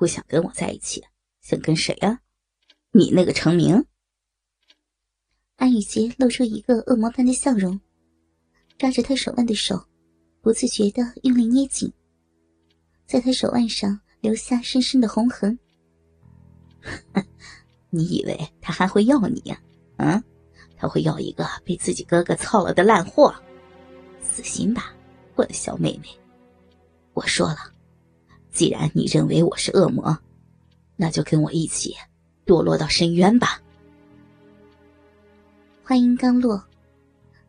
[0.00, 1.04] 不想跟我在一起，
[1.42, 2.20] 想跟谁啊？
[2.90, 3.84] 你那个成名？
[5.56, 7.78] 安雨洁露出一个恶魔般的笑容，
[8.78, 9.84] 抓着他手腕的手，
[10.40, 11.92] 不自觉的用力捏紧，
[13.04, 15.58] 在他手腕上留下深深的红痕。
[17.92, 19.60] 你以为他还会要你呀？
[19.98, 20.24] 嗯，
[20.78, 23.34] 他会要一个被自己哥哥操了的烂货？
[24.22, 24.94] 死心吧，
[25.34, 26.08] 我的小妹妹。
[27.12, 27.58] 我说了，
[28.50, 30.18] 既然你认为我是恶魔，
[30.96, 31.94] 那就跟我一起
[32.44, 33.60] 堕落到深渊吧。
[35.84, 36.62] 话音刚落，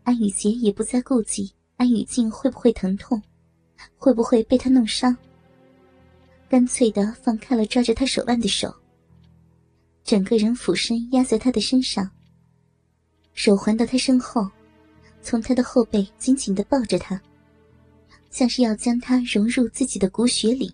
[0.03, 3.21] 安雨洁也不再顾忌安雨静会不会疼痛，
[3.97, 5.15] 会不会被他弄伤，
[6.47, 8.73] 干脆的放开了抓着他手腕的手。
[10.03, 12.09] 整个人俯身压在他的身上，
[13.33, 14.49] 手环到他身后，
[15.21, 17.19] 从他的后背紧紧的抱着他，
[18.29, 20.73] 像是要将他融入自己的骨血里。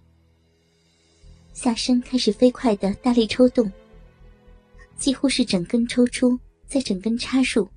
[1.57, 3.71] 下身开始飞快的大力抽动，
[4.95, 7.67] 几乎是整根抽出，再整根插入。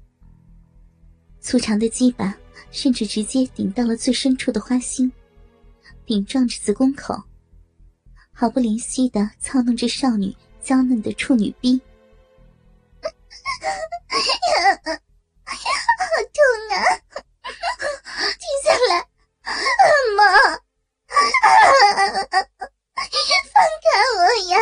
[1.40, 2.36] 粗长的鸡巴
[2.70, 5.10] 甚至直接顶到了最深处的花心，
[6.04, 7.14] 顶撞着子宫口，
[8.32, 10.36] 毫不怜惜的操弄着少女。
[10.62, 11.80] 娇嫩的处女逼，
[13.00, 13.08] 好
[16.36, 16.36] 痛
[16.76, 16.76] 啊！
[18.36, 19.08] 停下来，
[20.18, 20.20] 妈！
[23.52, 24.54] 放开我呀！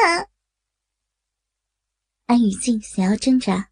[2.48, 3.70] 安雨静想要挣扎，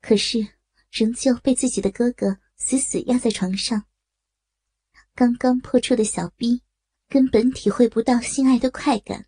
[0.00, 0.44] 可是
[0.90, 3.84] 仍旧被自己的哥哥死死压在床上。
[5.14, 6.64] 刚刚破处的小逼，
[7.08, 9.26] 根本体会不到性爱的快感。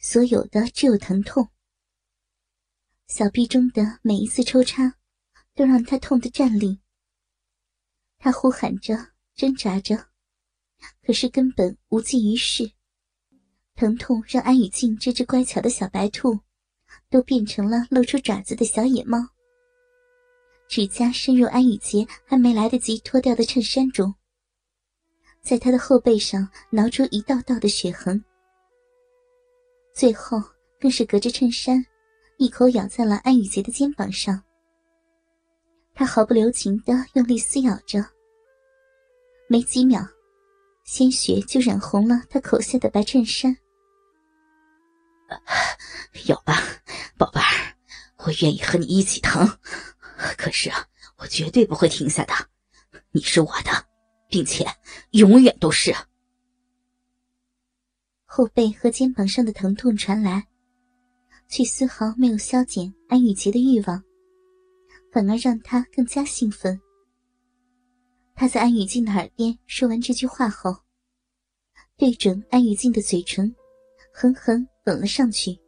[0.00, 1.50] 所有的只有疼痛。
[3.06, 4.96] 小臂中的每一次抽插，
[5.54, 6.80] 都让他痛得站立。
[8.18, 10.08] 他呼喊着，挣扎着，
[11.06, 12.72] 可是根本无济于事。
[13.76, 16.40] 疼痛让安雨静这只乖巧的小白兔，
[17.10, 19.18] 都变成了露出爪子的小野猫。
[20.68, 24.14] 指甲深入安雨洁还没来得及脱掉的衬衫中，
[25.42, 28.24] 在他的后背上挠出一道道的血痕。
[29.92, 30.40] 最后，
[30.78, 31.84] 更是隔着衬衫，
[32.38, 34.40] 一口咬在了安雨洁的肩膀上。
[35.92, 38.06] 他毫不留情的用力撕咬着，
[39.48, 40.00] 没几秒，
[40.84, 43.56] 鲜血就染红了他口下的白衬衫。
[46.26, 46.59] 咬吧，
[48.40, 49.58] 愿意和你一起疼。
[50.36, 50.70] 可是，
[51.18, 52.34] 我绝对不会停下的。
[53.12, 53.70] 你是我的，
[54.28, 54.66] 并且
[55.10, 55.94] 永远都是。
[58.24, 60.46] 后背和肩膀上的疼痛传来，
[61.48, 64.02] 却丝毫没有消减安雨洁的欲望，
[65.12, 66.80] 反而让她更加兴奋。
[68.36, 70.74] 他在安雨静的耳边说完这句话后，
[71.96, 73.54] 对准安雨静的嘴唇，
[74.14, 75.58] 狠狠吻了上去。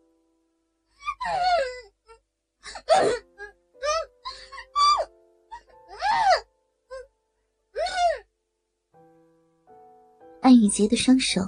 [10.41, 11.43] 安雨洁的双手。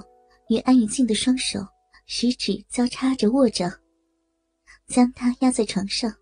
[0.47, 1.59] 与安雨静的双手
[2.05, 3.79] 十指交叉着握着，
[4.85, 6.15] 将她压在床上，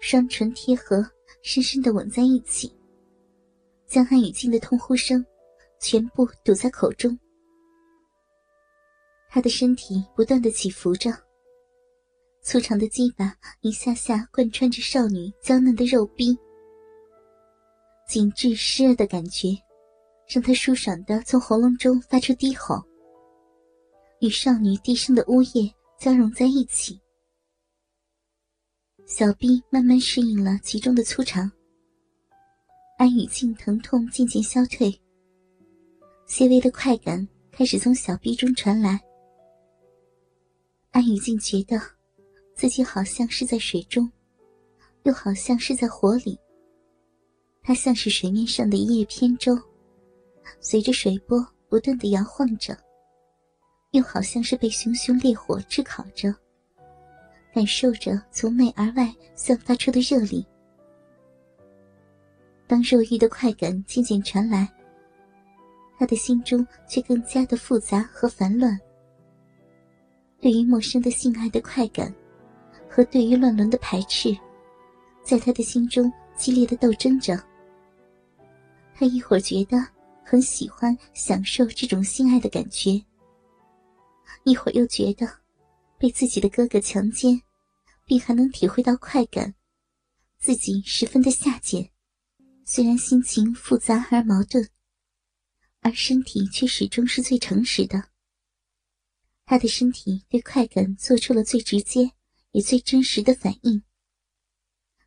[0.00, 1.04] 双唇贴合，
[1.42, 2.72] 深深的吻在一起，
[3.88, 5.26] 将安雨静的痛呼声
[5.80, 7.18] 全部堵在口中。
[9.28, 11.10] 他的身体不断的起伏着，
[12.42, 16.36] 粗长的鸡巴一下下贯穿着少女娇嫩的肉壁，
[18.08, 19.56] 紧致湿热的感觉，
[20.28, 22.82] 让他舒爽的从喉咙中发出低吼。
[24.20, 27.00] 与少女低声的呜咽交融在一起，
[29.06, 31.50] 小臂慢慢适应了其中的粗长。
[32.98, 34.92] 安雨静疼痛渐渐消退，
[36.26, 39.00] 些微的快感开始从小臂中传来。
[40.90, 41.80] 安雨静觉得
[42.62, 44.08] 自己好像是在水中，
[45.02, 46.38] 又好像是在火里。
[47.60, 49.58] 他像是水面上的一叶扁舟，
[50.60, 52.78] 随着水波不断的摇晃着。
[53.90, 56.32] 又好像是被熊熊烈火炙烤着，
[57.52, 60.46] 感受着从内而外散发出的热力。
[62.68, 64.72] 当肉欲的快感渐渐传来，
[65.98, 68.78] 他的心中却更加的复杂和烦乱。
[70.40, 72.14] 对于陌生的性爱的快感，
[72.94, 74.36] 和对于乱伦的排斥，
[75.24, 77.42] 在他的心中激烈的斗争着。
[78.94, 79.78] 他一会儿觉得
[80.22, 83.02] 很喜欢享受这种性爱的感觉。
[84.44, 85.26] 一会儿又觉得
[85.96, 87.40] 被自己的哥哥强奸，
[88.04, 89.54] 并还能体会到快感，
[90.38, 91.88] 自己十分的下贱。
[92.66, 94.68] 虽然心情复杂而矛盾，
[95.80, 98.04] 而身体却始终是最诚实的。
[99.46, 102.12] 他的身体对快感做出了最直接
[102.52, 103.82] 也最真实的反应，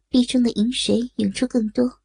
[0.10, 2.02] 壁中的饮水涌出更多，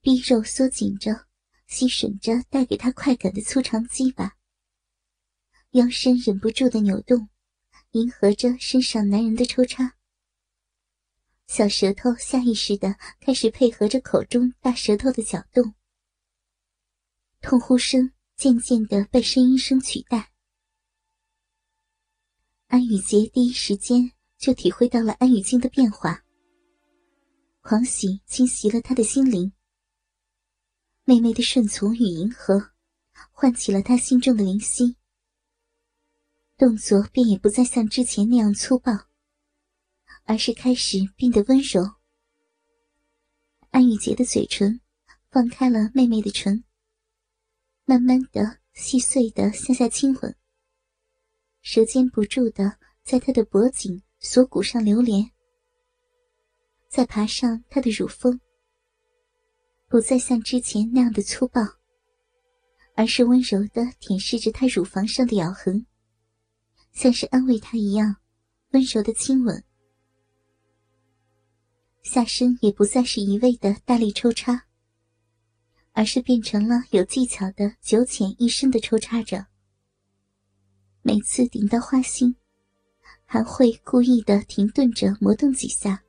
[0.00, 1.26] 逼肉缩紧着，
[1.66, 4.36] 吸吮着带给他快感的粗长鸡巴，
[5.70, 7.28] 腰身忍不住的扭动，
[7.90, 9.96] 迎合着身上男人的抽插，
[11.48, 15.74] 小舌头下意识的开始配合着口中大舌头的搅动，
[17.40, 20.32] 痛呼声渐渐的被呻吟声取代。
[22.68, 26.24] 安雨洁第一时间就体会到了安雨静的变化，
[27.60, 29.52] 狂喜侵袭了他的心灵。
[31.04, 32.70] 妹妹的顺从与迎合，
[33.32, 34.96] 唤起了他心中的灵犀，
[36.56, 38.92] 动作便也不再像之前那样粗暴，
[40.22, 41.82] 而是开始变得温柔。
[43.70, 44.80] 安雨洁的嘴唇
[45.30, 46.62] 放开了妹妹的唇，
[47.84, 50.36] 慢慢的、细碎的向下亲吻。
[51.60, 55.30] 舌尖不住的在他的脖颈、锁骨上流连，
[56.88, 58.40] 再爬上他的乳峰，
[59.86, 61.60] 不再像之前那样的粗暴，
[62.94, 65.86] 而是温柔的舔舐着他乳房上的咬痕，
[66.92, 68.16] 像是安慰他一样，
[68.72, 69.62] 温柔的亲吻。
[72.02, 74.64] 下身也不再是一味的大力抽插，
[75.92, 79.46] 而是变成了有技巧的九浅一深的抽插着。
[81.02, 82.34] 每次顶到花心，
[83.30, 86.02] 还会故意的停顿着磨动几下，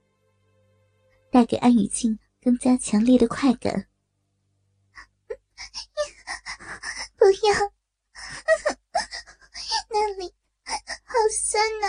[1.30, 3.88] 带给安雨静更加强烈的快感。
[7.20, 7.74] 不要，
[9.90, 10.34] 那里
[10.80, 11.88] 好酸呐！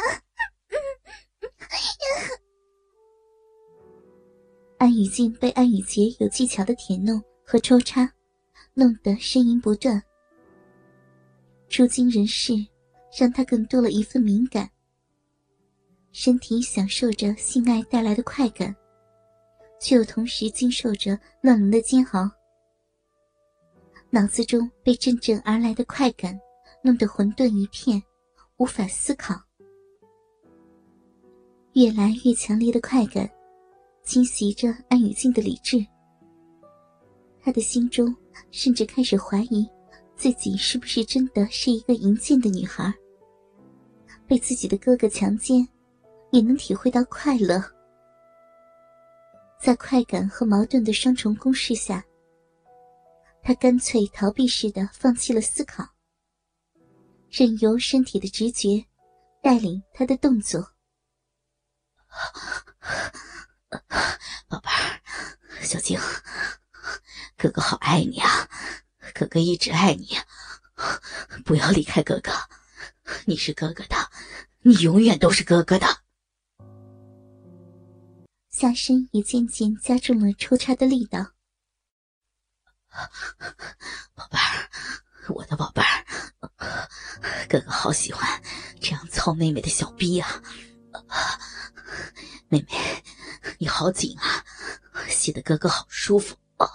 [4.78, 8.12] 安雨静被安雨洁有技巧的舔弄和抽插，
[8.74, 10.02] 弄得呻吟不断。
[11.68, 12.66] 出惊人事。
[13.18, 14.70] 让他更多了一份敏感，
[16.12, 18.74] 身体享受着性爱带来的快感，
[19.80, 22.30] 却又同时经受着乱伦的煎熬。
[24.10, 26.38] 脑子中被阵阵而来的快感
[26.82, 28.02] 弄得混沌一片，
[28.56, 29.40] 无法思考。
[31.74, 33.30] 越来越强烈的快感
[34.02, 35.78] 侵袭着安雨静的理智，
[37.40, 38.14] 他的心中
[38.50, 39.68] 甚至开始怀疑。
[40.16, 42.92] 自己是不是真的是一个淫贱的女孩？
[44.26, 45.66] 被自己的哥哥强奸，
[46.30, 47.62] 也能体会到快乐。
[49.60, 52.02] 在快感和矛盾的双重攻势下，
[53.42, 55.86] 他干脆逃避似的放弃了思考，
[57.30, 58.84] 任由身体的直觉
[59.42, 60.72] 带领他的动作。
[64.48, 65.98] 宝贝儿，小静，
[67.36, 68.48] 哥哥好爱你啊！
[69.14, 70.16] 哥哥一直爱你，
[71.44, 72.32] 不要离开哥哥。
[73.26, 73.96] 你是哥哥的，
[74.62, 75.86] 你永远都是哥哥的。
[78.60, 81.32] 下身也渐渐加重了抽插的力道。
[84.14, 84.68] 宝贝儿，
[85.30, 86.04] 我的宝贝儿，
[87.48, 88.42] 哥哥好喜欢
[88.78, 90.42] 这样操妹妹的小逼啊！
[92.50, 93.02] 妹妹，
[93.56, 94.44] 你好紧啊，
[95.08, 96.68] 吸得哥哥好舒服啊！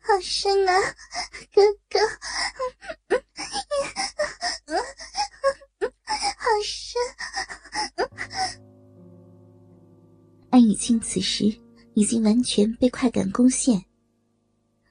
[0.00, 0.72] 好深啊，
[1.52, 1.60] 哥
[1.90, 1.98] 哥，
[10.54, 11.46] 安雨静此时
[11.94, 13.86] 已经完全被快感攻陷，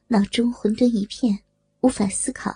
[0.08, 1.42] 脑中混沌一片，
[1.80, 2.54] 无法思考，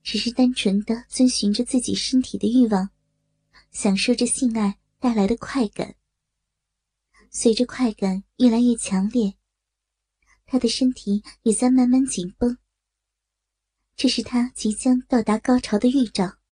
[0.00, 2.88] 只是单纯的遵循着自己身体的欲望，
[3.72, 5.96] 享受着性爱带来的快感。
[7.30, 9.34] 随着快感越来越强烈。
[10.46, 12.58] 他的身体也在慢慢紧绷，
[13.96, 16.36] 这是他即将到达高潮的预兆。